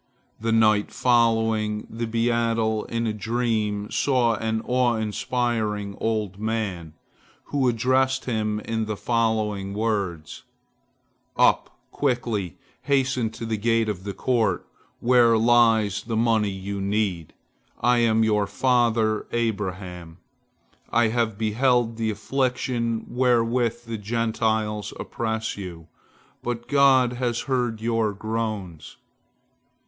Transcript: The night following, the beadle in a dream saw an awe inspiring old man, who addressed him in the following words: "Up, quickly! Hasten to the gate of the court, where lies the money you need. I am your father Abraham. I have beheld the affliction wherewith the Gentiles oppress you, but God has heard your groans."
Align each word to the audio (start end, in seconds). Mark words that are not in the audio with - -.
The 0.39 0.51
night 0.51 0.89
following, 0.89 1.85
the 1.87 2.07
beadle 2.07 2.85
in 2.85 3.05
a 3.05 3.13
dream 3.13 3.91
saw 3.91 4.33
an 4.37 4.63
awe 4.65 4.95
inspiring 4.95 5.95
old 6.01 6.39
man, 6.39 6.93
who 7.53 7.69
addressed 7.69 8.25
him 8.25 8.59
in 8.61 8.85
the 8.85 8.97
following 8.97 9.75
words: 9.75 10.41
"Up, 11.37 11.77
quickly! 11.91 12.57
Hasten 12.81 13.29
to 13.29 13.45
the 13.45 13.57
gate 13.57 13.87
of 13.87 14.03
the 14.03 14.15
court, 14.15 14.65
where 15.01 15.37
lies 15.37 16.01
the 16.01 16.17
money 16.17 16.49
you 16.49 16.81
need. 16.81 17.33
I 17.79 17.99
am 17.99 18.23
your 18.23 18.47
father 18.47 19.27
Abraham. 19.31 20.17
I 20.89 21.09
have 21.09 21.37
beheld 21.37 21.97
the 21.97 22.09
affliction 22.09 23.05
wherewith 23.07 23.85
the 23.85 23.99
Gentiles 23.99 24.95
oppress 24.99 25.57
you, 25.57 25.85
but 26.41 26.67
God 26.67 27.13
has 27.13 27.41
heard 27.41 27.81
your 27.81 28.13
groans." 28.13 28.97